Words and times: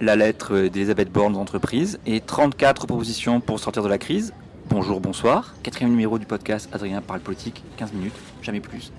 la 0.00 0.16
lettre 0.16 0.68
d'Elisabeth 0.68 1.10
Borne 1.10 1.34
d'entreprise 1.34 1.98
et 2.06 2.20
34 2.20 2.86
propositions 2.86 3.40
pour 3.40 3.60
sortir 3.60 3.82
de 3.82 3.88
la 3.88 3.98
crise. 3.98 4.32
Bonjour, 4.68 5.00
bonsoir. 5.00 5.54
Quatrième 5.62 5.90
numéro 5.90 6.18
du 6.18 6.26
podcast 6.26 6.68
Adrien 6.72 7.00
parle 7.00 7.20
politique, 7.20 7.62
15 7.76 7.92
minutes, 7.92 8.14
jamais 8.42 8.60
plus. 8.60 8.92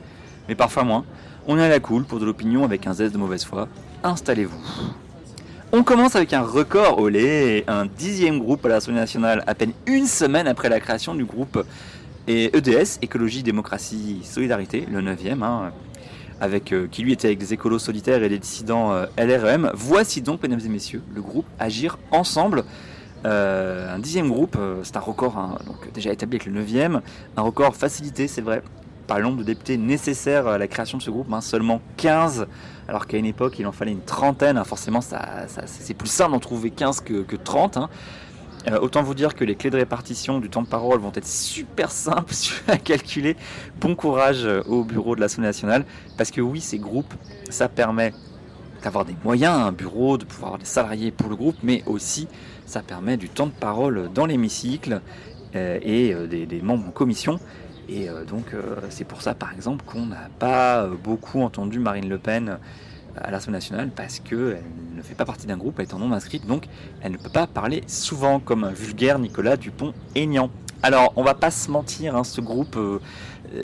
Mais 0.47 0.55
parfois 0.55 0.83
moins. 0.83 1.05
On 1.47 1.57
est 1.57 1.63
à 1.63 1.69
la 1.69 1.79
cool 1.79 2.05
pour 2.05 2.19
de 2.19 2.25
l'opinion 2.25 2.63
avec 2.63 2.87
un 2.87 2.93
zeste 2.93 3.13
de 3.13 3.17
mauvaise 3.17 3.43
foi. 3.43 3.67
Installez-vous. 4.03 4.57
On 5.71 5.83
commence 5.83 6.15
avec 6.15 6.33
un 6.33 6.41
record 6.41 7.09
lait, 7.09 7.65
un 7.67 7.85
dixième 7.85 8.39
groupe 8.39 8.65
à 8.65 8.69
l'Assemblée 8.69 8.99
nationale, 8.99 9.43
à 9.47 9.55
peine 9.55 9.73
une 9.87 10.07
semaine 10.07 10.47
après 10.47 10.69
la 10.69 10.79
création 10.79 11.13
du 11.13 11.25
groupe 11.25 11.65
EDS, 12.27 12.99
Écologie, 13.01 13.43
Démocratie, 13.43 14.21
Solidarité, 14.23 14.87
le 14.89 15.01
neuvième, 15.01 15.43
hein, 15.43 15.71
avec, 16.39 16.73
euh, 16.73 16.87
qui 16.89 17.01
lui 17.01 17.13
était 17.13 17.27
avec 17.27 17.39
des 17.39 17.53
écolos 17.53 17.79
solitaires 17.79 18.23
et 18.23 18.29
des 18.29 18.39
dissidents 18.39 18.93
euh, 18.93 19.05
LREM. 19.17 19.71
Voici 19.73 20.21
donc, 20.21 20.43
mesdames 20.43 20.59
et 20.63 20.69
messieurs, 20.69 21.01
le 21.13 21.21
groupe 21.21 21.45
Agir 21.59 21.97
Ensemble. 22.11 22.63
Euh, 23.25 23.95
un 23.95 23.99
dixième 23.99 24.29
groupe, 24.29 24.57
c'est 24.83 24.97
un 24.97 24.99
record 24.99 25.37
hein, 25.37 25.57
donc 25.65 25.91
déjà 25.93 26.11
établi 26.11 26.35
avec 26.35 26.45
le 26.45 26.51
neuvième, 26.51 27.01
un 27.35 27.41
record 27.41 27.75
facilité, 27.75 28.27
c'est 28.27 28.41
vrai, 28.41 28.61
par 29.07 29.17
le 29.17 29.23
nombre 29.23 29.37
de 29.37 29.43
députés 29.43 29.77
nécessaires 29.77 30.45
à 30.45 30.59
la 30.59 30.67
création 30.67 30.99
de 30.99 31.03
ce 31.03 31.09
groupe, 31.09 31.33
hein, 31.33 31.41
seulement 31.41 31.81
15, 31.97 32.45
alors 32.87 33.07
qu'à 33.07 33.17
une 33.17 33.25
époque 33.25 33.57
il 33.57 33.65
en 33.65 33.71
fallait 33.71 33.93
une 33.93 34.03
trentaine, 34.03 34.57
hein, 34.57 34.63
forcément 34.63 34.99
c'est 35.01 35.93
plus 35.95 36.09
simple 36.09 36.33
d'en 36.33 36.39
trouver 36.39 36.69
15 36.69 37.01
que, 37.01 37.23
que 37.23 37.35
30. 37.35 37.79
Euh, 38.67 38.79
autant 38.79 39.03
vous 39.03 39.13
dire 39.13 39.35
que 39.35 39.43
les 39.43 39.55
clés 39.55 39.69
de 39.69 39.77
répartition 39.77 40.39
du 40.39 40.49
temps 40.49 40.63
de 40.63 40.67
parole 40.67 40.99
vont 40.99 41.11
être 41.13 41.27
super 41.27 41.91
simples 41.91 42.33
à 42.67 42.77
calculer. 42.77 43.35
Bon 43.79 43.95
courage 43.95 44.43
euh, 44.45 44.63
au 44.65 44.83
bureau 44.83 45.15
de 45.15 45.21
l'Assemblée 45.21 45.47
nationale, 45.47 45.85
parce 46.17 46.31
que 46.31 46.41
oui, 46.41 46.61
ces 46.61 46.79
groupes, 46.79 47.13
ça 47.49 47.69
permet 47.69 48.13
d'avoir 48.83 49.05
des 49.05 49.15
moyens, 49.23 49.53
un 49.53 49.71
bureau, 49.71 50.17
de 50.17 50.25
pouvoir 50.25 50.47
avoir 50.47 50.59
des 50.59 50.65
salariés 50.65 51.11
pour 51.11 51.29
le 51.29 51.35
groupe, 51.35 51.57
mais 51.63 51.83
aussi 51.85 52.27
ça 52.65 52.81
permet 52.81 53.17
du 53.17 53.29
temps 53.29 53.47
de 53.47 53.51
parole 53.51 54.09
dans 54.13 54.25
l'hémicycle 54.25 55.01
euh, 55.55 55.79
et 55.81 56.13
des, 56.27 56.61
membres 56.61 56.87
en 56.87 56.91
commission. 56.91 57.39
Et 57.87 58.07
donc 58.27 58.45
c'est 58.89 59.03
pour 59.03 59.21
ça 59.21 59.35
par 59.35 59.53
exemple 59.53 59.85
qu'on 59.85 60.07
n'a 60.07 60.29
pas 60.39 60.87
beaucoup 60.87 61.41
entendu 61.41 61.77
Marine 61.77 62.09
Le 62.09 62.17
Pen 62.17 62.57
à 63.17 63.31
l'Assemblée 63.31 63.57
nationale 63.57 63.89
parce 63.95 64.19
qu'elle 64.19 64.63
ne 64.95 65.01
fait 65.01 65.15
pas 65.15 65.25
partie 65.25 65.47
d'un 65.47 65.57
groupe, 65.57 65.79
elle 65.79 65.87
est 65.87 65.93
en 65.93 65.99
non 65.99 66.11
inscrite, 66.11 66.45
donc 66.45 66.65
elle 67.01 67.13
ne 67.13 67.17
peut 67.17 67.29
pas 67.29 67.47
parler 67.47 67.83
souvent 67.87 68.39
comme 68.39 68.63
un 68.63 68.71
vulgaire 68.71 69.19
Nicolas 69.19 69.57
Dupont-Aignan. 69.57 70.49
Alors, 70.83 71.13
on 71.15 71.23
va 71.23 71.33
pas 71.33 71.49
se 71.49 71.71
mentir, 71.71 72.15
hein, 72.15 72.23
ce 72.23 72.41
groupe 72.41 72.75
euh, 72.77 72.99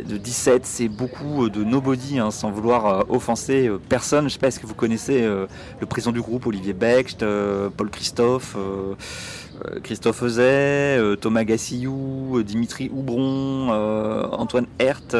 de 0.08 0.18
17, 0.18 0.66
c'est 0.66 0.88
beaucoup 0.88 1.46
euh, 1.46 1.50
de 1.52 1.64
nobody, 1.64 2.18
hein, 2.18 2.32
sans 2.32 2.50
vouloir 2.50 2.86
euh, 2.88 3.04
offenser 3.10 3.70
personne. 3.90 4.28
Je 4.28 4.34
sais 4.34 4.40
pas, 4.40 4.48
est-ce 4.48 4.60
que 4.60 4.66
vous 4.66 4.74
connaissez 4.74 5.22
le 5.22 5.86
président 5.86 6.12
du 6.12 6.22
groupe, 6.22 6.48
Olivier 6.48 6.74
Becht, 6.74 7.24
Paul 7.78 7.90
Christophe, 7.92 8.58
Christophe 9.84 10.24
Euzet, 10.24 11.00
Thomas 11.20 11.44
Gassillou, 11.44 12.42
Dimitri 12.44 12.90
Houbron, 12.92 13.70
Antoine 14.32 14.66
Hert 14.80 15.16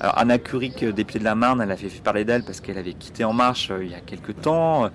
alors 0.00 0.16
Anna 0.16 0.38
Curic, 0.38 0.82
euh, 0.82 0.92
députée 0.92 1.18
de 1.18 1.24
la 1.24 1.34
Marne, 1.34 1.60
elle 1.60 1.70
avait 1.70 1.90
fait 1.90 2.02
parler 2.02 2.24
d'elle 2.24 2.42
parce 2.42 2.62
qu'elle 2.62 2.78
avait 2.78 2.94
quitté 2.94 3.22
En 3.22 3.34
Marche 3.34 3.70
euh, 3.70 3.84
il 3.84 3.90
y 3.90 3.94
a 3.94 4.00
quelques 4.00 4.40
temps. 4.40 4.88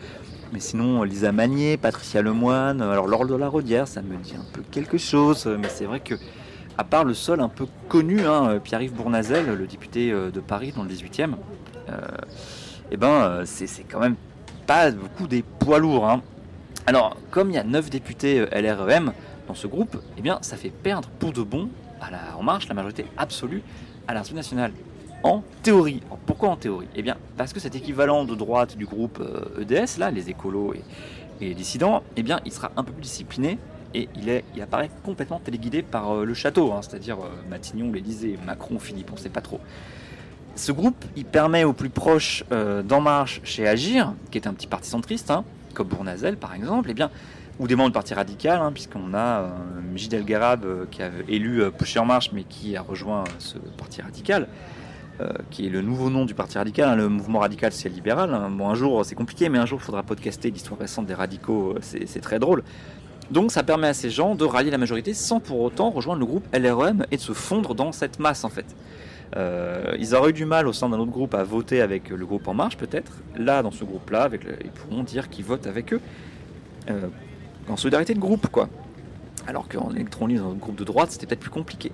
Mais 0.52 0.60
sinon, 0.60 1.04
Lisa 1.04 1.32
Magnier, 1.32 1.78
Patricia 1.78 2.24
Lemoine, 2.24 2.82
alors 2.82 3.08
Laure 3.08 3.28
de 3.28 3.36
la 3.36 3.48
Rodière, 3.48 3.88
ça 3.88 4.02
me 4.02 4.16
dit 4.18 4.34
un 4.36 4.46
peu 4.52 4.64
quelque 4.72 4.98
chose. 4.98 5.46
Mais 5.60 5.70
c'est 5.70 5.86
vrai 5.86 6.00
que, 6.00 6.16
à 6.78 6.84
part 6.84 7.04
le 7.04 7.14
sol 7.14 7.40
un 7.40 7.50
peu 7.50 7.68
connu, 7.88 8.26
hein, 8.26 8.60
Pierre-Yves 8.64 8.94
Bournazel, 8.94 9.46
le 9.46 9.68
député 9.68 10.12
euh, 10.12 10.32
de 10.32 10.40
Paris 10.40 10.74
dans 10.76 10.84
le 10.84 10.90
18e, 10.90 11.36
eh 12.92 12.98
ben, 12.98 13.44
c'est 13.46 13.84
quand 13.84 14.00
même 14.00 14.16
pas 14.66 14.90
beaucoup 14.90 15.28
des 15.28 15.44
poids 15.44 15.78
lourds. 15.78 16.10
Hein. 16.10 16.24
Alors, 16.88 17.16
comme 17.30 17.52
il 17.52 17.56
y 17.56 17.60
a 17.60 17.64
9 17.64 17.92
députés 17.92 18.46
LREM 18.52 19.14
dans 19.48 19.54
ce 19.54 19.68
groupe, 19.68 19.98
eh 20.18 20.22
bien, 20.22 20.40
ça 20.42 20.58
fait 20.58 20.70
perdre 20.70 21.10
pour 21.20 21.32
de 21.32 21.44
bon 21.44 21.70
à 22.02 22.10
la 22.10 22.38
En 22.38 22.44
Marche 22.44 22.68
la 22.68 22.74
majorité 22.74 23.06
absolue 23.18 23.62
à 24.08 24.14
l'Assemblée 24.14 24.38
nationale 24.38 24.72
en 25.26 25.44
théorie. 25.64 26.02
pourquoi 26.28 26.50
en 26.50 26.56
théorie? 26.56 26.88
Eh 26.96 27.02
bien, 27.02 27.18
parce 27.36 27.52
que 27.52 27.60
cet 27.60 27.76
équivalent 27.76 28.26
de 28.26 28.36
droite 28.36 28.78
du 28.78 28.86
groupe 28.86 29.20
EDS, 29.60 29.74
euh, 29.74 29.86
e 29.98 30.00
là, 30.00 30.12
les 30.12 30.30
écolos 30.30 30.74
et, 30.74 30.84
les 31.42 31.56
dissidents, 31.56 32.04
eh 32.16 32.24
bien, 32.24 32.40
il 32.46 32.54
sera 32.54 32.72
un 32.78 32.84
peu 32.84 32.94
plus 32.94 33.02
discipliné 33.02 33.58
et 33.94 34.08
il, 34.16 34.30
est, 34.30 34.44
il 34.56 34.62
apparaît 34.62 34.90
complètement 35.04 35.40
téléguidé 35.40 35.82
par 35.82 36.12
euh, 36.12 36.26
le 36.26 36.34
château, 36.34 36.72
hein, 36.72 36.82
c'est-à-dire 36.82 37.18
euh, 37.18 37.50
Matignon, 37.50 37.92
l'Élysée, 37.92 38.38
Macron, 38.46 38.78
Philippe, 38.78 39.10
on 39.12 39.16
ne 39.16 39.20
sait 39.20 39.30
pas 39.30 39.42
trop. 39.42 39.60
Ce 40.56 40.72
groupe, 40.72 41.04
il 41.16 41.26
permet 41.26 41.64
aux 41.64 41.74
plus 41.74 41.90
proches 41.90 42.46
d'En 42.50 43.02
Marche 43.02 43.42
chez 43.44 43.68
Agir, 43.68 44.14
qui 44.32 44.38
est 44.38 44.48
un 44.48 44.54
petit 44.54 44.68
parti 44.68 44.88
centriste, 44.88 45.30
hein, 45.30 45.44
comme 45.74 45.90
Bournazel 45.90 46.38
par 46.38 46.54
exemple, 46.54 46.90
eh 46.92 46.94
bien, 46.94 47.12
ou 47.60 47.68
des 47.68 47.76
membres 47.76 47.90
du 47.90 47.94
Parti 47.94 48.14
radical, 48.14 48.60
hein, 48.62 48.72
puisqu'on 48.72 49.14
a 49.14 49.42
euh, 49.42 49.50
Gilles 49.96 50.24
Garab 50.26 50.66
qui 50.92 51.02
a 51.02 51.10
élu 51.28 51.62
euh, 51.62 51.72
En 51.98 52.06
Marche, 52.06 52.32
mais 52.34 52.44
qui 52.44 52.76
a 52.76 52.82
rejoint 52.82 53.24
ce 53.40 53.58
Parti 53.78 54.02
radical. 54.02 54.48
Euh, 55.22 55.30
qui 55.50 55.66
est 55.66 55.70
le 55.70 55.82
nouveau 55.82 56.10
nom 56.10 56.26
du 56.26 56.34
Parti 56.34 56.58
radical. 56.58 56.90
Hein. 56.90 56.96
le 56.98 57.08
mouvement 57.08 57.40
radical, 57.40 57.72
c'est 57.72 57.88
libéral. 57.88 58.34
Hein. 58.34 58.50
Bon, 58.50 58.68
un 58.68 58.76
jour, 58.76 59.06
c'est 59.06 59.16
compliqué, 59.16 59.48
mais 59.48 59.58
un 59.58 59.66
jour, 59.66 59.80
il 59.82 59.86
faudra 59.86 60.04
podcaster 60.04 60.52
l'histoire 60.52 60.78
récente 60.78 61.06
des 61.06 61.14
radicaux. 61.14 61.76
Euh, 61.78 61.80
c'est 61.82 62.20
très 62.20 62.38
drôle. 62.38 62.64
Donc, 63.32 63.54
ça 63.54 63.64
permet 63.64 63.88
à 63.88 63.94
ces 63.94 64.10
gens 64.10 64.36
de 64.36 64.44
rallier 64.44 64.72
la 64.72 64.78
majorité 64.78 65.14
sans 65.14 65.40
pour 65.40 65.62
autant 65.62 65.90
rejoindre 65.90 66.20
le 66.20 66.26
groupe 66.26 66.46
LREM 66.54 67.06
et 67.12 67.16
de 67.16 67.22
se 67.22 67.32
fondre 67.32 67.76
dans 67.76 67.94
cette 67.94 68.20
masse, 68.20 68.44
en 68.44 68.50
fait. 68.50 68.66
Euh, 69.38 69.96
ils 69.98 70.16
auraient 70.16 70.32
eu 70.32 70.34
du 70.34 70.46
mal 70.46 70.68
au 70.68 70.74
sein 70.74 70.90
d'un 70.90 71.00
autre 71.00 71.12
groupe 71.12 71.34
à 71.34 71.44
voter 71.44 71.80
avec 71.80 72.10
le 72.10 72.26
groupe 72.26 72.46
En 72.50 72.54
Marche, 72.54 72.76
peut-être. 72.76 73.14
Là, 73.38 73.64
dans 73.64 73.72
ce 73.72 73.86
groupe-là, 73.86 74.30
ils 74.66 74.70
pourront 74.70 75.04
dire 75.04 75.30
qu'ils 75.30 75.46
votent 75.46 75.68
avec 75.68 75.94
eux. 75.94 76.02
en 77.70 77.78
solidarité 77.78 78.14
de 78.14 78.20
groupe, 78.20 78.48
quoi. 78.48 78.68
Alors 79.48 79.70
qu'en 79.70 79.92
électron 79.92 80.28
libre, 80.28 80.44
dans 80.44 80.52
un 80.52 80.56
groupe 80.56 80.76
de 80.76 80.84
droite, 80.84 81.12
c'était 81.12 81.26
peut-être 81.26 81.40
plus 81.40 81.50
compliqué. 81.52 81.94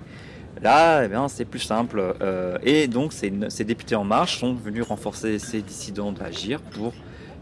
Là, 0.60 1.04
eh 1.04 1.28
c'est 1.28 1.44
plus 1.44 1.60
simple. 1.60 2.14
Euh, 2.20 2.58
et 2.62 2.86
donc, 2.88 3.12
ces, 3.12 3.30
députés 3.64 3.94
En 3.94 4.04
Marche 4.04 4.38
sont 4.38 4.54
venus 4.54 4.84
renforcer 4.84 5.38
ces 5.38 5.62
dissidents 5.62 6.12
d'agir 6.12 6.60
pour 6.60 6.92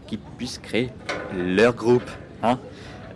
qu'ils 0.07 0.19
puissent 0.37 0.59
créer 0.59 0.89
leur 1.35 1.75
groupe. 1.75 2.09
Hein. 2.41 2.57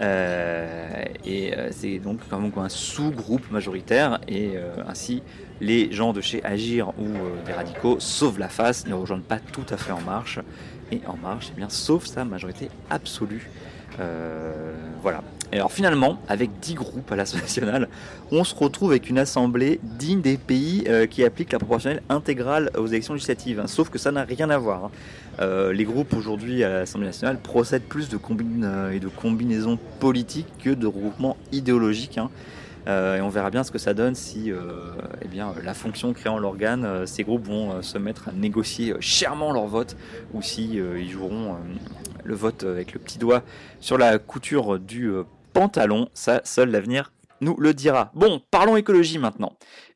Euh, 0.02 1.06
et 1.24 1.58
euh, 1.58 1.70
c'est 1.72 2.00
donc 2.00 2.20
même 2.30 2.52
un 2.58 2.70
sous-groupe 2.70 3.50
majoritaire. 3.50 4.20
Et 4.28 4.56
ainsi, 4.88 5.24
les 5.62 5.92
gens 5.92 6.14
de 6.14 6.22
chez 6.22 6.44
Agir 6.44 6.90
ou 7.00 7.08
des 7.46 7.54
radicaux 7.54 7.98
sauvent 8.00 8.40
la 8.40 8.50
face, 8.50 8.86
ne 8.86 8.94
rejoignent 8.94 9.22
pas 9.22 9.40
tout 9.40 9.66
à 9.70 9.78
fait 9.78 9.92
En 9.92 10.02
Marche. 10.02 10.40
Et 10.92 11.02
En 11.08 11.18
Marche, 11.18 11.48
eh 11.54 11.56
bien, 11.56 11.70
sauve 11.70 12.06
sa 12.06 12.26
majorité 12.26 12.70
absolue. 12.90 13.50
voilà. 15.02 15.24
Et 15.52 15.58
alors 15.58 15.72
finalement, 15.72 16.20
avec 16.28 16.60
10 16.60 16.74
groupes 16.74 17.12
à 17.12 17.16
l'Assemblée 17.16 17.44
nationale, 17.44 17.88
on 18.32 18.44
se 18.44 18.56
retrouve 18.56 18.92
avec 18.92 19.10
une 19.10 19.20
assemblée 19.20 19.80
digne 19.84 20.22
des 20.22 20.38
pays 20.38 20.84
euh, 20.88 21.06
qui 21.06 21.24
appliquent 21.24 21.54
la 21.54 21.60
proportionnelle 21.60 22.02
intégrale 22.10 22.72
aux 22.78 22.88
élections 22.88 23.14
législatives. 23.14 23.60
Hein. 23.60 23.68
Sauf 23.68 23.90
que 23.90 24.00
ça 24.00 24.12
n'a 24.12 24.24
rien 24.24 24.50
à 24.50 24.58
voir. 24.58 24.86
Hein. 24.86 24.92
Euh, 25.42 25.72
les 25.74 25.86
groupes 25.86 26.14
aujourd'hui 26.14 26.64
à 26.64 26.70
l'Assemblée 26.70 27.08
nationale 27.08 27.40
procèdent 27.40 27.84
plus 27.84 28.10
de 28.10 28.18
euh, 28.64 28.92
et 28.92 29.00
de 29.00 29.08
combinaisons 29.08 29.78
politiques 30.00 30.48
que 30.64 30.72
de 30.72 30.88
regroupements 30.88 31.38
idéologiques. 31.52 32.18
Hein. 32.18 32.30
et 32.88 33.22
on 33.22 33.30
verra 33.30 33.50
bien 33.50 33.64
ce 33.64 33.72
que 33.72 33.78
ça 33.78 33.94
donne 33.94 34.16
si 34.16 34.52
eh 35.22 35.28
bien, 35.28 35.54
la 35.64 35.74
fonction 35.74 36.14
créant 36.14 36.38
l'organe, 36.38 37.08
ces 37.08 37.24
groupes 37.24 37.48
vont 37.48 37.82
se 37.82 37.98
mettre 37.98 38.30
à 38.30 38.32
négocier 38.32 38.94
chèrement 39.00 39.52
leur 39.52 39.66
vote 39.66 39.96
ou 40.34 40.42
si 40.42 40.76
ils 40.76 41.10
joueront 41.10 41.56
le 42.24 42.36
vote 42.36 42.64
avec 42.64 42.94
le 42.94 43.00
petit 43.00 43.18
doigt 43.18 43.42
sur 43.80 43.98
la 43.98 44.20
couture 44.20 44.78
du 44.78 45.12
pantalon. 45.56 46.10
Ça, 46.14 46.42
seul 46.44 46.70
l'avenir 46.70 47.14
nous 47.40 47.56
le 47.58 47.74
dira. 47.74 48.12
Bon, 48.14 48.42
parlons 48.52 48.76
écologie 48.76 49.18
maintenant. 49.18 49.54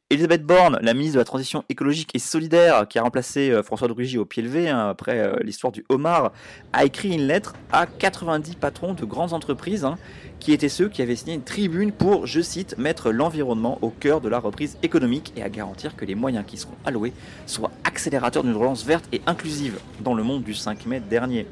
Elisabeth 0.09 0.43
Borne, 0.43 0.79
la 0.81 0.93
ministre 0.93 1.15
de 1.15 1.19
la 1.19 1.25
Transition 1.25 1.63
écologique 1.69 2.11
et 2.15 2.19
solidaire, 2.19 2.87
qui 2.87 2.97
a 2.97 3.03
remplacé 3.03 3.51
euh, 3.51 3.61
François 3.61 3.87
de 3.87 3.93
Rugy 3.93 4.17
au 4.17 4.25
pied 4.25 4.41
levé 4.41 4.69
hein, 4.69 4.87
après 4.89 5.19
euh, 5.19 5.35
l'histoire 5.43 5.71
du 5.71 5.85
homard, 5.89 6.31
a 6.73 6.85
écrit 6.85 7.13
une 7.13 7.27
lettre 7.27 7.53
à 7.71 7.85
90 7.85 8.55
patrons 8.55 8.93
de 8.93 9.05
grandes 9.05 9.33
entreprises, 9.33 9.85
hein, 9.85 9.97
qui 10.39 10.53
étaient 10.53 10.69
ceux 10.69 10.89
qui 10.89 11.01
avaient 11.01 11.15
signé 11.15 11.35
une 11.35 11.43
tribune 11.43 11.91
pour, 11.91 12.25
je 12.25 12.41
cite, 12.41 12.77
mettre 12.77 13.11
l'environnement 13.11 13.77
au 13.81 13.89
cœur 13.89 14.21
de 14.21 14.29
la 14.29 14.39
reprise 14.39 14.77
économique 14.81 15.33
et 15.35 15.43
à 15.43 15.49
garantir 15.49 15.95
que 15.95 16.05
les 16.05 16.15
moyens 16.15 16.45
qui 16.47 16.57
seront 16.57 16.77
alloués 16.85 17.13
soient 17.45 17.71
accélérateurs 17.83 18.43
d'une 18.43 18.55
relance 18.55 18.85
verte 18.85 19.05
et 19.11 19.21
inclusive 19.27 19.77
dans 19.99 20.15
le 20.15 20.23
monde 20.23 20.43
du 20.43 20.55
5 20.55 20.85
mai 20.85 21.01
dernier. 21.01 21.45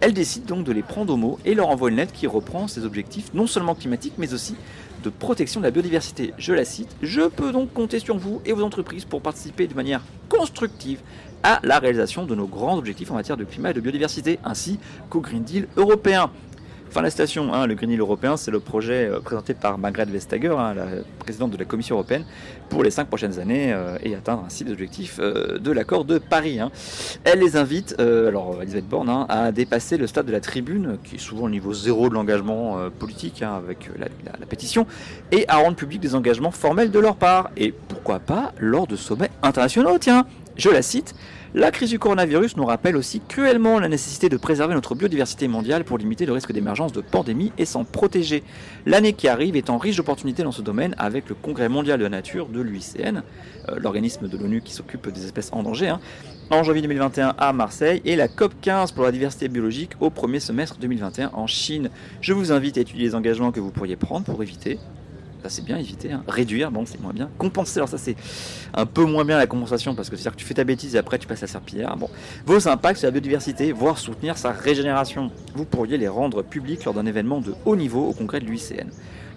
Elle 0.00 0.12
décide 0.12 0.44
donc 0.44 0.64
de 0.64 0.70
les 0.70 0.82
prendre 0.82 1.12
au 1.12 1.16
mot 1.16 1.40
et 1.44 1.54
leur 1.54 1.68
envoie 1.68 1.90
une 1.90 1.96
lettre 1.96 2.12
qui 2.12 2.28
reprend 2.28 2.68
ses 2.68 2.84
objectifs 2.84 3.34
non 3.34 3.48
seulement 3.48 3.74
climatiques 3.74 4.14
mais 4.16 4.32
aussi 4.32 4.54
de 5.02 5.10
protection 5.10 5.60
de 5.60 5.64
la 5.64 5.72
biodiversité. 5.72 6.34
Je 6.38 6.52
la 6.52 6.64
cite, 6.64 6.94
je 7.02 7.22
peux 7.22 7.50
donc 7.50 7.72
compter 7.72 7.98
sur 7.98 8.16
vous 8.16 8.40
et 8.46 8.52
vos 8.52 8.62
entreprises 8.62 9.04
pour 9.04 9.20
participer 9.22 9.66
de 9.66 9.74
manière 9.74 10.02
constructive 10.28 11.00
à 11.42 11.60
la 11.64 11.78
réalisation 11.78 12.26
de 12.26 12.34
nos 12.34 12.46
grands 12.46 12.78
objectifs 12.78 13.10
en 13.10 13.14
matière 13.14 13.36
de 13.36 13.44
climat 13.44 13.70
et 13.70 13.74
de 13.74 13.80
biodiversité, 13.80 14.38
ainsi 14.44 14.78
qu'au 15.10 15.20
Green 15.20 15.42
Deal 15.42 15.68
européen. 15.76 16.30
Fin 16.90 17.02
la 17.02 17.10
station, 17.10 17.52
hein, 17.52 17.66
le 17.66 17.74
Green 17.74 17.90
Deal 17.90 18.00
européen, 18.00 18.38
c'est 18.38 18.50
le 18.50 18.60
projet 18.60 19.10
euh, 19.10 19.20
présenté 19.20 19.52
par 19.52 19.76
Margrethe 19.76 20.08
Vestager, 20.08 20.56
hein, 20.58 20.72
la 20.72 20.86
présidente 21.18 21.50
de 21.50 21.58
la 21.58 21.66
Commission 21.66 21.96
européenne, 21.96 22.24
pour 22.70 22.82
les 22.82 22.90
cinq 22.90 23.08
prochaines 23.08 23.38
années 23.38 23.74
euh, 23.74 23.98
et 24.02 24.14
atteindre 24.14 24.44
ainsi 24.46 24.64
les 24.64 24.72
objectifs 24.72 25.18
euh, 25.20 25.58
de 25.58 25.70
l'accord 25.70 26.06
de 26.06 26.16
Paris. 26.16 26.60
Hein. 26.60 26.70
Elle 27.24 27.40
les 27.40 27.56
invite, 27.56 28.00
alors 28.00 28.62
Elisabeth 28.62 28.88
Borne, 28.88 29.26
à 29.28 29.52
dépasser 29.52 29.98
le 29.98 30.06
stade 30.06 30.24
de 30.24 30.32
la 30.32 30.40
tribune, 30.40 30.96
qui 31.04 31.16
est 31.16 31.18
souvent 31.18 31.44
le 31.44 31.52
niveau 31.52 31.74
zéro 31.74 32.08
de 32.08 32.14
l'engagement 32.14 32.78
politique 32.98 33.42
avec 33.42 33.90
la, 33.98 34.06
la, 34.38 34.46
pétition, 34.46 34.86
et 35.30 35.44
à 35.48 35.58
rendre 35.58 35.76
public 35.76 36.00
des 36.00 36.14
engagements 36.14 36.50
formels 36.50 36.90
de 36.90 36.98
leur 36.98 37.16
part. 37.16 37.50
Et 37.56 37.72
pourquoi 37.72 38.18
pas 38.18 38.52
lors 38.58 38.86
de 38.86 38.96
sommets 38.96 39.30
internationaux, 39.42 39.98
tiens, 39.98 40.24
je 40.58 40.68
la 40.68 40.82
cite. 40.82 41.14
La 41.54 41.70
crise 41.70 41.88
du 41.88 41.98
coronavirus 41.98 42.58
nous 42.58 42.66
rappelle 42.66 42.96
aussi 42.96 43.22
cruellement 43.26 43.78
la 43.78 43.88
nécessité 43.88 44.28
de 44.28 44.36
préserver 44.36 44.74
notre 44.74 44.94
biodiversité 44.94 45.48
mondiale 45.48 45.82
pour 45.82 45.96
limiter 45.96 46.26
le 46.26 46.32
risque 46.32 46.52
d'émergence 46.52 46.92
de 46.92 47.00
pandémies 47.00 47.52
et 47.56 47.64
s'en 47.64 47.84
protéger. 47.84 48.42
L'année 48.84 49.14
qui 49.14 49.28
arrive 49.28 49.56
étant 49.56 49.78
riche 49.78 49.96
d'opportunités 49.96 50.42
dans 50.42 50.52
ce 50.52 50.60
domaine 50.60 50.94
avec 50.98 51.28
le 51.30 51.34
Congrès 51.34 51.70
mondial 51.70 51.98
de 51.98 52.04
la 52.04 52.10
nature 52.10 52.48
de 52.48 52.60
l'UICN, 52.60 53.22
euh, 53.70 53.76
l'organisme 53.78 54.28
de 54.28 54.36
l'ONU 54.36 54.60
qui 54.60 54.74
s'occupe 54.74 55.08
des 55.10 55.24
espèces 55.24 55.50
en 55.52 55.62
danger, 55.62 55.88
hein, 55.88 56.00
en 56.50 56.62
janvier 56.62 56.82
2021 56.82 57.34
à 57.38 57.52
Marseille 57.54 58.02
et 58.04 58.16
la 58.16 58.28
COP 58.28 58.52
15 58.60 58.92
pour 58.92 59.04
la 59.04 59.12
diversité 59.12 59.48
biologique 59.48 59.92
au 60.00 60.10
premier 60.10 60.40
semestre 60.40 60.76
2021 60.78 61.30
en 61.32 61.46
Chine. 61.46 61.88
Je 62.20 62.34
vous 62.34 62.52
invite 62.52 62.76
à 62.76 62.82
étudier 62.82 63.04
les 63.04 63.14
engagements 63.14 63.52
que 63.52 63.60
vous 63.60 63.70
pourriez 63.70 63.96
prendre 63.96 64.26
pour 64.26 64.42
éviter 64.42 64.78
ça 65.42 65.48
c'est 65.48 65.64
bien 65.64 65.78
éviter, 65.78 66.12
hein. 66.12 66.22
réduire, 66.26 66.70
bon 66.70 66.84
c'est 66.86 67.00
moins 67.00 67.12
bien, 67.12 67.30
compenser, 67.38 67.78
alors 67.78 67.88
ça 67.88 67.98
c'est 67.98 68.16
un 68.74 68.86
peu 68.86 69.04
moins 69.04 69.24
bien 69.24 69.36
la 69.36 69.46
compensation 69.46 69.94
parce 69.94 70.10
que 70.10 70.16
c'est-à-dire 70.16 70.32
que 70.32 70.40
tu 70.40 70.44
fais 70.44 70.54
ta 70.54 70.64
bêtise 70.64 70.94
et 70.94 70.98
après 70.98 71.18
tu 71.18 71.26
passes 71.26 71.42
à 71.42 71.46
la 71.46 71.52
serpillière. 71.52 71.96
Bon, 71.96 72.08
vos 72.46 72.68
impacts 72.68 72.98
sur 72.98 73.06
la 73.06 73.12
biodiversité, 73.12 73.72
voire 73.72 73.98
soutenir 73.98 74.36
sa 74.36 74.52
régénération, 74.52 75.30
vous 75.54 75.64
pourriez 75.64 75.98
les 75.98 76.08
rendre 76.08 76.42
publics 76.42 76.84
lors 76.84 76.94
d'un 76.94 77.06
événement 77.06 77.40
de 77.40 77.54
haut 77.64 77.76
niveau 77.76 78.08
au 78.08 78.12
congrès 78.12 78.40
de 78.40 78.46
l'UICN. 78.46 78.88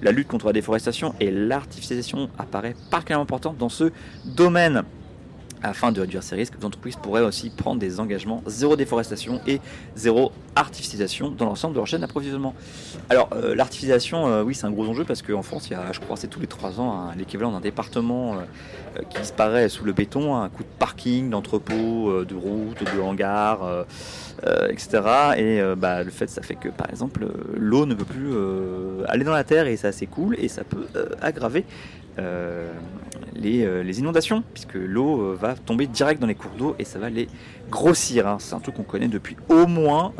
La 0.01 0.11
lutte 0.11 0.27
contre 0.27 0.47
la 0.47 0.53
déforestation 0.53 1.13
et 1.19 1.29
l'artificialisation 1.29 2.29
apparaît 2.39 2.75
particulièrement 2.89 3.23
importante 3.23 3.57
dans 3.57 3.69
ce 3.69 3.91
domaine. 4.25 4.83
Afin 5.63 5.91
de 5.91 6.01
réduire 6.01 6.23
ces 6.23 6.35
risques, 6.35 6.55
les 6.59 6.65
entreprises 6.65 6.95
pourraient 6.95 7.21
aussi 7.21 7.51
prendre 7.51 7.79
des 7.79 7.99
engagements 7.99 8.41
zéro 8.47 8.75
déforestation 8.75 9.41
et 9.45 9.61
zéro 9.95 10.31
artificialisation 10.55 11.29
dans 11.29 11.45
l'ensemble 11.45 11.75
de 11.75 11.79
leur 11.79 11.87
chaîne 11.87 12.01
d'approvisionnement. 12.01 12.55
Alors, 13.09 13.29
euh, 13.33 13.53
l'artificialisation, 13.53 14.27
euh, 14.27 14.43
oui, 14.43 14.55
c'est 14.55 14.65
un 14.65 14.71
gros 14.71 14.87
enjeu 14.87 15.03
parce 15.03 15.21
qu'en 15.21 15.43
France, 15.43 15.67
il 15.69 15.73
y 15.73 15.75
a, 15.75 15.91
je 15.91 15.99
crois, 15.99 16.17
c'est 16.17 16.27
tous 16.27 16.39
les 16.39 16.47
trois 16.47 16.79
ans 16.79 17.11
l'équivalent 17.15 17.51
d'un 17.51 17.59
département 17.59 18.35
euh, 18.35 19.03
qui 19.09 19.19
disparaît 19.19 19.69
sous 19.69 19.85
le 19.85 19.93
béton, 19.93 20.35
un 20.35 20.49
coût 20.49 20.63
de 20.63 20.79
parking, 20.79 21.29
d'entrepôt, 21.29 22.25
de 22.25 22.35
routes, 22.35 22.83
de 22.95 22.99
hangars, 22.99 23.85
etc. 24.69 25.01
Et 25.37 25.61
bah, 25.77 26.03
le 26.03 26.11
fait, 26.11 26.27
ça 26.27 26.41
fait 26.41 26.55
que, 26.55 26.69
par 26.69 26.89
exemple, 26.89 27.25
l'eau 27.55 27.85
ne 27.85 27.93
peut 27.93 28.05
plus 28.05 28.33
aller 29.07 29.23
dans 29.23 29.31
la 29.31 29.43
terre 29.43 29.67
et 29.67 29.77
c'est 29.77 29.87
assez 29.87 30.07
cool 30.07 30.35
et 30.37 30.47
ça 30.47 30.63
peut 30.63 30.87
aggraver 31.21 31.65
euh, 32.19 32.71
euh, 33.43 33.83
les, 33.83 33.99
inondations, 33.99 34.43
puisque 34.53 34.75
l'eau 34.75 35.21
euh, 35.21 35.37
va 35.39 35.55
tomber 35.55 35.87
direct 35.87 36.21
dans 36.21 36.27
les 36.27 36.35
cours 36.35 36.51
d'eau 36.57 36.75
et 36.77 36.83
ça 36.83 36.99
va 36.99 37.09
les 37.09 37.27
grossir. 37.69 38.27
Hein. 38.27 38.37
C'est 38.39 38.53
un 38.53 38.59
truc 38.59 38.75
qu'on 38.75 38.83
connaît 38.83 39.07
depuis 39.07 39.35
au 39.49 39.65
moins, 39.65 40.13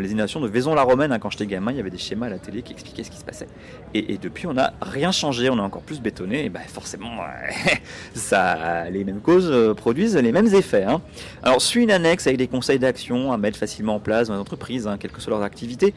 les 0.00 0.10
inondations 0.12 0.40
de 0.40 0.48
Vaison-la-Romaine. 0.48 1.12
Hein. 1.12 1.18
Quand 1.18 1.30
j'étais 1.30 1.46
gamin, 1.46 1.72
il 1.72 1.76
y 1.76 1.80
avait 1.80 1.90
des 1.90 1.98
schémas 1.98 2.26
à 2.26 2.28
la 2.28 2.38
télé 2.38 2.62
qui 2.62 2.72
expliquaient 2.72 3.04
ce 3.04 3.10
qui 3.10 3.18
se 3.18 3.24
passait. 3.24 3.46
Et, 3.94 4.18
depuis, 4.18 4.46
on 4.46 4.54
n'a 4.54 4.74
rien 4.80 5.12
changé, 5.12 5.48
on 5.50 5.58
a 5.58 5.62
encore 5.62 5.82
plus 5.82 6.00
bétonné. 6.00 6.44
Et 6.44 6.48
ben, 6.48 6.60
forcément, 6.66 7.10
les 8.90 9.04
mêmes 9.04 9.20
causes 9.20 9.74
produisent 9.76 10.16
les 10.16 10.32
mêmes 10.32 10.52
effets. 10.54 10.84
Hein. 10.84 11.00
Alors, 11.42 11.62
suit 11.62 11.82
une 11.82 11.90
annexe 11.90 12.26
avec 12.26 12.38
des 12.38 12.48
conseils 12.48 12.78
d'action 12.78 13.32
à 13.32 13.38
mettre 13.38 13.58
facilement 13.58 13.96
en 13.96 14.00
place 14.00 14.28
dans 14.28 14.34
les 14.34 14.40
entreprises, 14.40 14.88
quelles 15.00 15.12
que 15.12 15.20
soient 15.20 15.32
leurs 15.32 15.42
activités. 15.42 15.94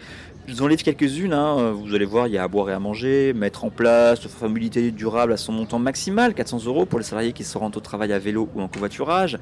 Je 0.48 0.54
vous 0.54 0.62
en 0.62 0.70
quelques-unes, 0.70 1.34
hein. 1.34 1.74
vous 1.74 1.94
allez 1.94 2.06
voir, 2.06 2.28
il 2.28 2.34
y 2.34 2.38
a 2.38 2.44
à 2.44 2.48
boire 2.48 2.70
et 2.70 2.74
à 2.74 2.80
manger, 2.80 3.34
mettre 3.34 3.66
en 3.66 3.70
place 3.70 4.24
une 4.24 4.48
mobilité 4.48 4.92
durable 4.92 5.34
à 5.34 5.38
son 5.38 5.52
montant 5.52 5.78
maximal, 5.78 6.34
400 6.34 6.64
euros 6.68 6.86
pour 6.86 7.00
les 7.00 7.06
salariés 7.06 7.34
qui 7.34 7.44
se 7.44 7.58
rendent 7.58 7.76
au 7.76 7.82
travail 7.82 8.14
à 8.14 8.20
vélo 8.20 8.48
ou 8.56 8.62
en 8.62 8.70
covoiturage, 8.70 9.40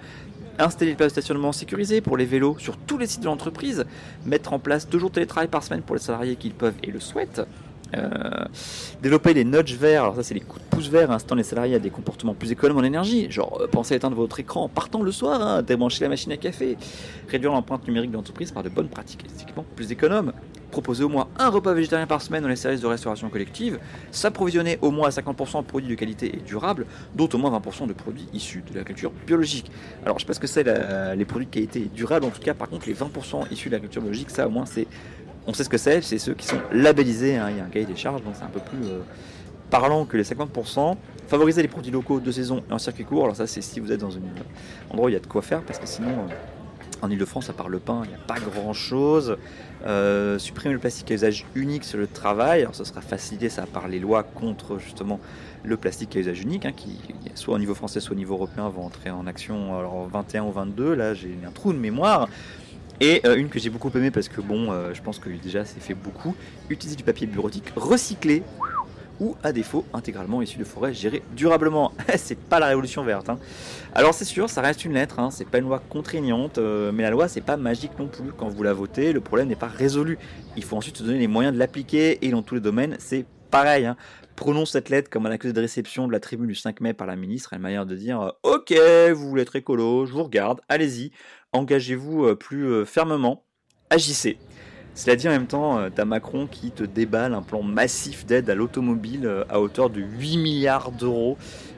installer 0.57 0.92
des 0.92 0.98
places 0.98 1.13
de 1.13 1.22
stationnement 1.22 1.52
sécurisées 1.52 2.02
pour 2.02 2.18
les 2.18 2.25
vélos 2.25 2.57
sur 2.57 2.75
tous 2.78 2.98
les 2.98 3.06
sites 3.06 3.22
de 3.22 3.28
l'entreprise, 3.28 3.86
mettre 4.25 4.52
en 4.52 4.57
place 4.57 4.90
deux 4.90 4.98
jours 4.98 5.10
de 5.12 5.16
télétravail 5.16 5.48
par 5.48 5.62
semaine 5.62 5.84
pour 5.84 5.96
les 5.96 6.02
salariés 6.02 6.38
qui 6.38 6.50
le 6.50 6.56
peuvent 6.56 6.74
et 6.81 6.90
le 6.90 7.00
souhaitent, 7.00 7.44
euh, 7.96 8.10
développer 9.04 9.36
les 9.36 9.46
nudges 9.46 9.75
verts, 9.75 10.06
alors 10.06 10.16
ça 10.16 10.24
c'est 10.24 10.34
les 10.34 10.40
coups 10.40 10.63
de 10.63 10.69
pouce 10.72 10.90
verts, 10.90 11.12
instant 11.12 11.36
les 11.36 11.44
salariés 11.44 11.75
à 11.75 11.80
des 11.80 11.92
comportements 11.92 12.34
plus 12.34 12.51
économes 12.51 12.80
en 12.80 12.84
énergie, 12.84 13.30
genre 13.30 13.60
euh, 13.62 13.68
pensez 13.68 13.94
à 13.94 13.98
éteindre 13.98 14.16
votre 14.16 14.40
écran 14.40 14.63
en 14.63 14.69
partant 14.69 15.04
le 15.04 15.12
soir, 15.12 15.40
hein, 15.40 15.62
débrancher 15.62 16.04
la 16.04 16.10
machine 16.10 16.31
à 16.31 16.38
café, 16.38 16.78
réduire 17.30 17.51
l'empreinte 17.51 17.88
numérique 17.88 18.10
de 18.10 18.16
l'entreprise 18.16 18.51
par 18.51 18.63
de 18.63 18.69
bonnes 18.69 18.90
pratiques 18.90 19.24
esthétiquement 19.24 19.66
plus 19.75 19.92
économes, 19.92 20.34
proposer 20.75 21.06
au 21.06 21.10
moins 21.10 21.30
un 21.39 21.48
repas 21.48 21.74
végétarien 21.74 22.06
par 22.06 22.22
semaine 22.22 22.44
dans 22.44 22.50
les 22.50 22.57
services 22.57 22.81
de 22.81 22.88
restauration 22.88 23.30
collective, 23.30 23.80
s'approvisionner 24.12 24.77
au 24.81 24.92
moins 24.92 25.07
à 25.07 25.12
50% 25.12 25.62
de 25.62 25.66
produits 25.66 25.89
de 25.89 25.95
qualité 25.95 26.36
et 26.36 26.42
durables, 26.42 26.86
dont 27.16 27.30
au 27.31 27.38
moins 27.38 27.57
20% 27.57 27.88
de 27.88 27.94
produits 27.94 28.27
issus 28.33 28.62
de 28.69 28.77
la 28.77 28.83
culture 28.83 29.13
biologique. 29.25 29.72
Alors 30.04 30.19
je 30.19 30.25
sais 30.25 30.27
pas 30.27 30.33
ce 30.33 30.42
que 30.42 30.48
c'est 30.48 30.66
les 31.16 31.24
produits 31.24 31.45
de 31.45 31.51
qualité 31.51 31.80
et 31.80 31.86
durables, 31.95 32.25
en 32.25 32.30
tout 32.30 32.42
cas 32.42 32.54
par 32.54 32.68
contre 32.68 32.88
les 32.88 32.94
20% 32.94 33.50
issus 33.51 33.69
de 33.69 33.75
la 33.75 33.80
culture 33.80 34.01
biologique, 34.01 34.30
ça 34.30 34.48
au 34.48 34.50
moins 34.50 34.66
c'est 34.66 34.86
on 35.48 35.54
sait 35.54 35.63
ce 35.63 35.69
que 35.69 35.77
c'est, 35.77 36.01
c'est 36.01 36.18
ceux 36.18 36.33
qui 36.33 36.45
sont 36.45 36.60
labellisés, 36.74 37.38
hein. 37.38 37.48
il 37.51 37.57
y 37.57 37.60
a 37.62 37.63
un 37.63 37.69
cahier 37.69 37.86
des 37.86 37.95
charges, 37.95 38.22
donc 38.24 38.33
c'est 38.36 38.44
un 38.44 38.48
peu 38.48 38.60
plus 38.60 38.83
euh, 38.83 39.00
parlant 39.69 40.04
que 40.06 40.18
les 40.18 40.24
50%. 40.24 40.98
Favoriser 41.27 41.62
les 41.62 41.68
produits 41.69 41.92
locaux 41.92 42.19
de 42.19 42.31
saison 42.31 42.63
et 42.69 42.74
en 42.74 42.80
circuit 42.80 43.06
court, 43.06 43.24
alors 43.24 43.36
ça 43.36 43.48
c'est 43.48 43.62
si 43.62 43.80
vous 43.80 43.92
êtes 43.94 44.01
dans 44.01 44.16
un 44.18 44.22
endroit 44.89 45.06
où 45.06 45.10
il 45.10 45.13
y 45.13 45.16
a 45.16 45.19
de 45.19 45.27
quoi 45.27 45.42
faire, 45.42 45.62
parce 45.62 45.80
que 45.80 45.88
sinon 45.88 46.10
euh, 46.10 46.33
en 47.01 47.09
Ile-de-France, 47.09 47.50
à 47.50 47.53
part 47.53 47.69
le 47.69 47.80
pain, 47.80 48.01
il 48.06 48.09
n'y 48.09 48.15
a 48.15 48.25
pas 48.25 48.39
grand-chose. 48.39 49.38
Euh, 49.86 50.39
supprimer 50.39 50.74
le 50.74 50.80
plastique 50.80 51.12
à 51.12 51.13
usage 51.13 51.45
unique 51.53 51.83
sur 51.83 51.97
le 51.97 52.07
travail, 52.07 52.62
alors 52.62 52.74
ça 52.74 52.86
sera 52.86 53.01
facilité 53.01 53.50
ça 53.50 53.65
par 53.65 53.88
les 53.88 54.00
lois 54.00 54.24
contre 54.24 54.80
justement 54.80 55.19
le 55.63 55.77
plastique 55.77 56.15
à 56.15 56.19
usage 56.19 56.42
unique, 56.42 56.65
hein, 56.65 56.71
qui 56.75 57.00
soit 57.36 57.53
au 57.53 57.59
niveau 57.59 57.75
français, 57.75 58.00
soit 58.00 58.13
au 58.13 58.18
niveau 58.18 58.36
européen 58.36 58.68
vont 58.69 58.83
entrer 58.83 59.12
en 59.12 59.27
action 59.27 59.77
alors 59.77 60.07
21 60.07 60.44
ou 60.45 60.51
22, 60.51 60.95
là 60.95 61.13
j'ai 61.13 61.38
un 61.45 61.51
trou 61.51 61.71
de 61.71 61.77
mémoire. 61.77 62.30
Et 63.01 63.21
euh, 63.25 63.36
une 63.36 63.50
que 63.50 63.59
j'ai 63.59 63.69
beaucoup 63.69 63.91
aimée 63.95 64.12
parce 64.12 64.30
que 64.30 64.39
bon, 64.39 64.71
euh, 64.71 64.94
je 64.94 65.01
pense 65.01 65.19
que 65.19 65.30
déjà 65.30 65.65
c'est 65.65 65.81
fait 65.81 65.94
beaucoup. 65.94 66.36
Utiliser 66.69 66.95
du 66.95 67.03
papier 67.03 67.27
bureautique 67.27 67.72
recyclé 67.75 68.41
ou 69.19 69.36
à 69.43 69.51
défaut 69.51 69.86
intégralement 69.93 70.41
issu 70.41 70.57
de 70.57 70.63
forêts 70.63 70.93
gérées 70.93 71.24
durablement. 71.36 71.93
c'est 72.17 72.38
pas 72.38 72.60
la 72.60 72.67
révolution 72.67 73.03
verte. 73.03 73.29
Hein. 73.29 73.39
Alors 73.93 74.13
c'est 74.13 74.25
sûr, 74.25 74.50
ça 74.50 74.62
reste 74.62 74.86
une 74.86 74.93
lettre, 74.93 75.19
hein. 75.19 75.31
c'est 75.31 75.48
pas 75.48 75.57
une 75.57 75.65
loi 75.65 75.81
contraignante, 75.89 76.57
euh, 76.57 76.91
mais 76.91 77.03
la 77.03 77.10
loi 77.10 77.27
c'est 77.27 77.41
pas 77.41 77.57
magique 77.57 77.98
non 78.00 78.07
plus. 78.07 78.31
Quand 78.38 78.50
vous 78.50 78.63
la 78.63 78.74
votez, 78.74 79.13
le 79.13 79.22
problème 79.22 79.48
n'est 79.48 79.55
pas 79.55 79.67
résolu. 79.67 80.17
Il 80.57 80.63
faut 80.63 80.77
ensuite 80.77 80.98
se 80.98 81.03
donner 81.03 81.19
les 81.19 81.27
moyens 81.27 81.53
de 81.53 81.60
l'appliquer 81.60 82.25
et 82.25 82.29
dans 82.29 82.41
tous 82.41 82.55
les 82.55 82.62
domaines 82.62 82.95
c'est 83.00 83.25
pareil. 83.51 83.86
Hein. 83.86 83.95
Prenons 84.36 84.65
cette 84.65 84.89
lettre 84.89 85.10
comme 85.10 85.25
un 85.25 85.31
accusé 85.31 85.53
de 85.53 85.62
réception 85.62 86.07
de 86.07 86.12
la 86.12 86.19
tribune 86.19 86.48
du 86.48 86.55
5 86.55 86.81
mai 86.81 86.93
par 86.93 87.07
la 87.07 87.15
ministre, 87.15 87.53
une 87.53 87.62
manière 87.62 87.86
de 87.86 87.95
dire 87.95 88.34
Ok, 88.43 88.74
vous 89.13 89.29
voulez 89.29 89.43
être 89.43 89.55
écolo, 89.55 90.05
je 90.05 90.12
vous 90.12 90.24
regarde, 90.24 90.60
allez-y, 90.67 91.12
engagez-vous 91.53 92.25
euh, 92.25 92.36
plus 92.36 92.67
euh, 92.67 92.84
fermement, 92.84 93.45
agissez. 93.89 94.38
Cela 94.96 95.18
dit 95.18 95.28
en 95.28 95.32
même 95.32 95.48
temps, 95.48 95.78
euh, 95.78 95.90
t'as 95.94 96.06
Macron 96.06 96.48
qui 96.48 96.72
te 96.72 96.84
déballe 96.84 97.34
un 97.34 97.42
plan 97.42 97.62
massif 97.62 98.25
d'aide 98.25 98.50
à 98.50 98.56
l'automobile 98.56 99.30
à 99.50 99.60
hauteur 99.60 99.90
de 99.90 100.00
8 100.00 100.38
milliards 100.38 100.92
d'euros. 100.92 101.38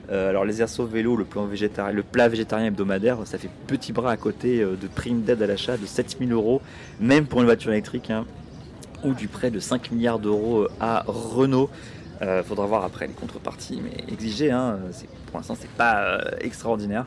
alors 0.09 0.45
les 0.45 0.61
airsoft 0.61 0.91
vélo, 0.93 1.15
le 1.15 1.25
plan 1.25 1.45
végétarien, 1.45 1.91
le 1.91 2.03
plat 2.03 2.29
végétarien 2.29 2.67
hebdomadaire, 2.67 3.17
ça 3.25 3.37
fait 3.37 3.49
petit 3.65 3.91
bras 3.91 4.11
à 4.11 4.17
côté 4.17 4.59
de 4.59 4.87
primes 4.87 5.23
d'aide 5.23 5.41
à 5.41 5.47
l'achat 5.47 5.77
de 5.77 5.85
7000 5.85 6.31
euros, 6.31 6.61
même 7.01 7.25
pour 7.25 7.39
une 7.41 7.45
voiture 7.45 7.71
électrique, 7.71 8.11
hein, 8.11 8.25
ou 9.03 9.13
du 9.13 9.27
prêt 9.27 9.51
de 9.51 9.59
5 9.59 9.91
milliards 9.91 10.19
d'euros 10.19 10.67
à 10.79 11.03
Renault. 11.07 11.69
faudra 12.45 12.67
voir 12.67 12.85
après 12.85 13.07
les 13.07 13.13
contreparties, 13.13 13.81
mais 13.83 14.13
exiger, 14.13 14.51
hein, 14.51 14.79
pour 15.25 15.39
l'instant 15.39 15.57
c'est 15.59 15.71
pas 15.71 16.21
extraordinaire. 16.39 17.05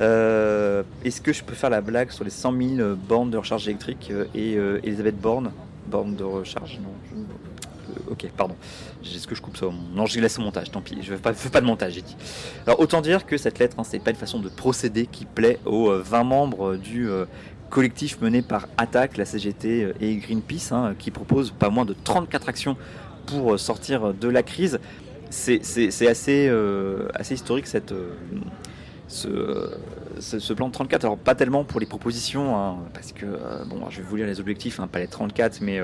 Euh, 0.00 0.82
est-ce 1.04 1.20
que 1.20 1.32
je 1.32 1.42
peux 1.42 1.54
faire 1.54 1.70
la 1.70 1.80
blague 1.80 2.10
sur 2.10 2.24
les 2.24 2.30
100 2.30 2.76
000 2.76 2.94
bornes 2.96 3.30
de 3.30 3.36
recharge 3.36 3.66
électrique 3.66 4.08
euh, 4.10 4.26
et 4.34 4.56
euh, 4.56 4.80
Elisabeth 4.84 5.18
Borne 5.20 5.50
Borne 5.86 6.14
de 6.14 6.24
recharge? 6.24 6.78
Non. 6.82 7.24
ok, 8.10 8.28
pardon. 8.36 8.54
Est-ce 9.02 9.26
que 9.26 9.34
je 9.34 9.42
coupe 9.42 9.56
ça 9.56 9.66
Non, 9.94 10.06
je 10.06 10.20
laisse 10.20 10.38
au 10.38 10.42
montage, 10.42 10.70
tant 10.70 10.80
pis. 10.80 10.98
Je 11.02 11.14
ne 11.14 11.18
fais 11.18 11.50
pas 11.50 11.60
de 11.60 11.66
montage, 11.66 11.94
j'ai 11.94 12.02
dit. 12.02 12.16
Alors, 12.66 12.78
autant 12.80 13.00
dire 13.00 13.26
que 13.26 13.36
cette 13.36 13.58
lettre, 13.58 13.76
hein, 13.78 13.84
c'est 13.84 13.98
pas 13.98 14.10
une 14.10 14.16
façon 14.16 14.38
de 14.38 14.48
procéder 14.48 15.06
qui 15.06 15.24
plaît 15.24 15.58
aux 15.64 15.90
20 15.90 16.24
membres 16.24 16.76
du 16.76 17.08
collectif 17.70 18.20
mené 18.20 18.42
par 18.42 18.68
Attaque, 18.76 19.16
la 19.16 19.24
CGT 19.24 19.94
et 20.00 20.16
Greenpeace, 20.16 20.72
hein, 20.72 20.94
qui 20.98 21.10
propose 21.10 21.50
pas 21.50 21.70
moins 21.70 21.84
de 21.84 21.94
34 22.04 22.48
actions 22.48 22.76
pour 23.26 23.58
sortir 23.58 24.14
de 24.14 24.28
la 24.28 24.42
crise. 24.42 24.78
C'est 25.30 25.60
assez, 26.06 26.50
assez 27.14 27.34
historique 27.34 27.66
cette 27.66 27.94
ce, 29.08 30.52
plan 30.52 30.68
de 30.68 30.72
34, 30.72 31.04
alors 31.04 31.18
pas 31.18 31.34
tellement 31.34 31.64
pour 31.64 31.80
les 31.80 31.86
propositions, 31.86 32.56
hein, 32.56 32.76
parce 32.94 33.12
que, 33.12 33.26
bon, 33.66 33.88
je 33.90 33.98
vais 33.98 34.02
vous 34.02 34.16
lire 34.16 34.26
les 34.26 34.40
objectifs, 34.40 34.80
hein, 34.80 34.86
pas 34.86 34.98
les 34.98 35.08
34, 35.08 35.60
mais 35.60 35.80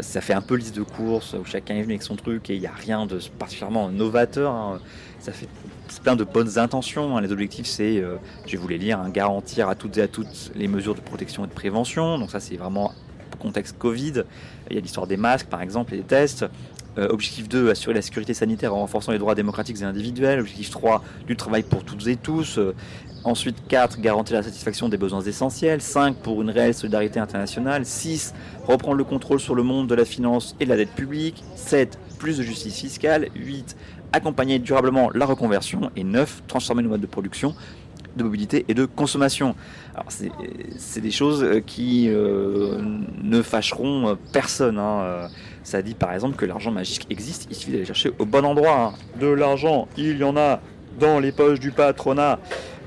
ça 0.00 0.20
fait 0.20 0.34
un 0.34 0.42
peu 0.42 0.54
liste 0.54 0.76
de 0.76 0.82
courses 0.82 1.34
où 1.34 1.44
chacun 1.44 1.76
est 1.76 1.82
venu 1.82 1.94
avec 1.94 2.02
son 2.02 2.16
truc 2.16 2.50
et 2.50 2.54
il 2.54 2.60
n'y 2.60 2.66
a 2.66 2.72
rien 2.72 3.06
de 3.06 3.18
particulièrement 3.38 3.88
novateur. 3.88 4.52
Hein. 4.52 4.80
Ça 5.18 5.32
fait 5.32 5.48
plein 6.02 6.14
de 6.14 6.24
bonnes 6.24 6.58
intentions. 6.58 7.18
Les 7.18 7.32
objectifs, 7.32 7.66
c'est, 7.66 8.02
je 8.46 8.52
vais 8.52 8.58
vous 8.58 8.68
les 8.68 8.78
lire, 8.78 9.02
garantir 9.10 9.68
à 9.68 9.74
toutes 9.74 9.96
et 9.96 10.02
à 10.02 10.08
toutes 10.08 10.52
les 10.54 10.68
mesures 10.68 10.94
de 10.94 11.00
protection 11.00 11.44
et 11.44 11.48
de 11.48 11.54
prévention. 11.54 12.18
Donc 12.18 12.30
ça, 12.30 12.38
c'est 12.38 12.56
vraiment 12.56 12.92
contexte 13.38 13.78
Covid. 13.78 14.24
Il 14.70 14.74
y 14.74 14.78
a 14.78 14.80
l'histoire 14.80 15.06
des 15.06 15.16
masques, 15.16 15.46
par 15.46 15.62
exemple, 15.62 15.94
et 15.94 15.98
des 15.98 16.02
tests. 16.02 16.44
Euh, 16.98 17.08
objectif 17.10 17.48
2, 17.48 17.70
assurer 17.70 17.94
la 17.94 18.02
sécurité 18.02 18.34
sanitaire 18.34 18.74
en 18.74 18.80
renforçant 18.80 19.12
les 19.12 19.18
droits 19.18 19.36
démocratiques 19.36 19.80
et 19.80 19.84
individuels. 19.84 20.40
Objectif 20.40 20.70
3, 20.70 21.04
du 21.26 21.36
travail 21.36 21.62
pour 21.62 21.84
toutes 21.84 22.06
et 22.08 22.16
tous. 22.16 22.58
Euh, 22.58 22.74
ensuite 23.24 23.56
4, 23.68 24.00
garantir 24.00 24.36
la 24.36 24.42
satisfaction 24.42 24.88
des 24.88 24.96
besoins 24.96 25.20
essentiels. 25.20 25.80
5, 25.80 26.16
pour 26.16 26.42
une 26.42 26.50
réelle 26.50 26.74
solidarité 26.74 27.20
internationale. 27.20 27.86
6, 27.86 28.34
reprendre 28.66 28.96
le 28.96 29.04
contrôle 29.04 29.38
sur 29.38 29.54
le 29.54 29.62
monde 29.62 29.86
de 29.86 29.94
la 29.94 30.04
finance 30.04 30.56
et 30.58 30.64
de 30.64 30.70
la 30.70 30.76
dette 30.76 30.92
publique. 30.92 31.44
7, 31.54 31.98
plus 32.18 32.38
de 32.38 32.42
justice 32.42 32.80
fiscale. 32.80 33.28
8, 33.36 33.76
accompagner 34.12 34.58
durablement 34.58 35.10
la 35.14 35.24
reconversion. 35.24 35.92
Et 35.94 36.02
9, 36.02 36.42
transformer 36.48 36.82
nos 36.82 36.88
modes 36.88 37.00
de 37.00 37.06
production 37.06 37.54
de 38.16 38.24
mobilité 38.24 38.64
et 38.66 38.74
de 38.74 38.84
consommation. 38.84 39.54
Alors 39.94 40.08
c'est 40.10 41.00
des 41.00 41.10
choses 41.12 41.44
euh, 41.44 41.60
qui 41.60 42.08
ne 42.08 43.42
fâcheront 43.42 44.18
personne. 44.32 44.78
Hein. 44.78 45.28
Ça 45.68 45.82
dit 45.82 45.94
par 45.94 46.14
exemple 46.14 46.36
que 46.36 46.46
l'argent 46.46 46.70
magique 46.70 47.06
existe, 47.10 47.46
il 47.50 47.56
suffit 47.56 47.72
d'aller 47.72 47.84
chercher 47.84 48.10
au 48.18 48.24
bon 48.24 48.44
endroit. 48.44 48.94
Hein. 48.94 49.18
De 49.20 49.26
l'argent, 49.26 49.86
il 49.96 50.16
y 50.16 50.24
en 50.24 50.36
a 50.36 50.60
dans 50.98 51.20
les 51.20 51.30
poches 51.30 51.60
du 51.60 51.70
patronat. 51.70 52.38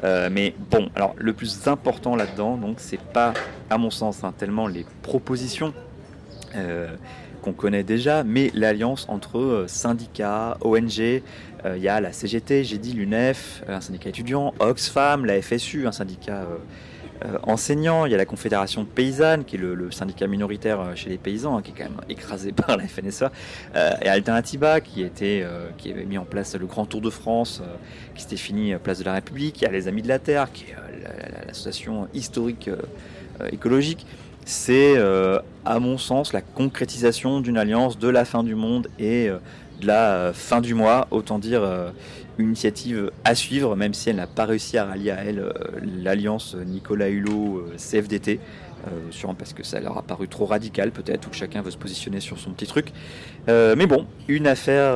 mais 0.03 0.55
bon, 0.71 0.89
alors 0.95 1.13
le 1.17 1.31
plus 1.33 1.67
important 1.67 2.15
là-dedans, 2.15 2.57
donc 2.57 2.79
c'est 2.79 2.99
pas 2.99 3.33
à 3.69 3.77
mon 3.77 3.91
sens 3.91 4.23
hein, 4.23 4.33
tellement 4.37 4.67
les 4.67 4.85
propositions 5.03 5.73
qu'on 7.41 7.53
connaît 7.53 7.83
déjà, 7.83 8.23
mais 8.23 8.51
l'alliance 8.53 9.05
entre 9.09 9.65
syndicats, 9.67 10.57
ONG, 10.61 11.21
euh, 11.65 11.77
il 11.77 11.83
y 11.83 11.89
a 11.89 11.99
la 11.99 12.11
CGT, 12.11 12.63
j'ai 12.63 12.77
dit 12.77 12.93
l'UNEF, 12.93 13.63
euh, 13.67 13.77
un 13.77 13.81
syndicat 13.81 14.09
étudiant, 14.09 14.53
Oxfam, 14.59 15.25
la 15.25 15.41
FSU, 15.41 15.87
un 15.87 15.91
syndicat 15.91 16.45
euh, 17.25 17.37
enseignant, 17.43 18.05
il 18.05 18.11
y 18.11 18.15
a 18.15 18.17
la 18.17 18.25
Confédération 18.25 18.85
paysanne, 18.85 19.45
qui 19.45 19.55
est 19.55 19.59
le, 19.59 19.91
syndicat 19.91 20.27
minoritaire 20.27 20.91
chez 20.95 21.09
les 21.09 21.17
paysans, 21.17 21.57
hein, 21.57 21.61
qui 21.61 21.71
est 21.71 21.73
quand 21.75 21.89
même 21.89 22.01
écrasé 22.09 22.51
par 22.67 22.77
la 22.77 22.87
FNSA, 22.87 23.31
et 23.75 24.07
Alternativa, 24.07 24.81
qui, 24.81 25.01
était, 25.03 25.45
qui 25.77 25.91
avait 25.91 26.05
mis 26.05 26.17
en 26.17 26.25
place 26.25 26.55
le 26.55 26.65
Grand 26.65 26.85
Tour 26.85 27.01
de 27.01 27.09
France, 27.09 27.61
qui 28.15 28.23
s'était 28.23 28.37
fini 28.37 28.73
Place 28.75 28.99
de 28.99 29.03
la 29.03 29.13
République, 29.13 29.61
il 29.61 29.65
y 29.65 29.67
a 29.67 29.71
les 29.71 29.87
Amis 29.87 30.01
de 30.01 30.07
la 30.07 30.19
Terre, 30.19 30.51
qui 30.51 30.65
est 30.65 31.47
l'association 31.47 32.07
historique 32.13 32.69
écologique. 33.51 34.05
C'est, 34.45 34.97
à 35.65 35.79
mon 35.79 35.97
sens, 35.97 36.33
la 36.33 36.41
concrétisation 36.41 37.41
d'une 37.41 37.57
alliance 37.57 37.99
de 37.99 38.07
la 38.07 38.25
fin 38.25 38.43
du 38.43 38.55
monde 38.55 38.87
et 38.99 39.29
de 39.81 39.87
la 39.87 40.13
euh, 40.13 40.33
fin 40.33 40.61
du 40.61 40.73
mois. 40.73 41.07
Autant 41.11 41.39
dire 41.39 41.61
euh, 41.63 41.91
une 42.37 42.47
initiative 42.47 43.11
à 43.25 43.35
suivre, 43.35 43.75
même 43.75 43.93
si 43.93 44.09
elle 44.09 44.15
n'a 44.15 44.27
pas 44.27 44.45
réussi 44.45 44.77
à 44.77 44.85
rallier 44.85 45.11
à 45.11 45.25
elle 45.25 45.39
euh, 45.39 45.51
l'alliance 46.01 46.55
Nicolas 46.55 47.09
Hulot 47.09 47.65
CFDT. 47.75 48.39
sûrement 49.11 49.35
parce 49.35 49.53
que 49.53 49.63
ça 49.63 49.79
leur 49.79 49.97
a 49.97 50.01
paru 50.01 50.27
trop 50.27 50.45
radical 50.45 50.91
peut-être, 50.91 51.27
ou 51.27 51.31
que 51.31 51.35
chacun 51.35 51.61
veut 51.61 51.71
se 51.71 51.77
positionner 51.77 52.19
sur 52.19 52.39
son 52.39 52.51
petit 52.51 52.65
truc. 52.65 52.93
mais 53.47 53.85
bon, 53.85 54.07
une 54.27 54.47
affaire 54.47 54.95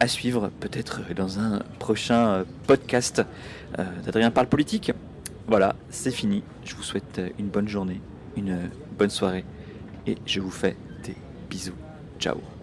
à 0.00 0.08
suivre 0.08 0.50
peut-être 0.58 1.00
dans 1.14 1.38
un 1.38 1.60
prochain 1.78 2.44
podcast 2.66 3.22
d'Adrien 4.04 4.32
Parle 4.32 4.48
Politique. 4.48 4.92
Voilà, 5.46 5.76
c'est 5.90 6.10
fini. 6.10 6.42
Je 6.64 6.74
vous 6.74 6.82
souhaite 6.82 7.20
une 7.38 7.48
bonne 7.48 7.68
journée, 7.68 8.00
une 8.36 8.58
bonne 8.98 9.10
soirée, 9.10 9.44
et 10.08 10.16
je 10.26 10.40
vous 10.40 10.50
fais 10.50 10.76
des 11.04 11.14
bisous. 11.48 11.78
Ciao 12.18 12.59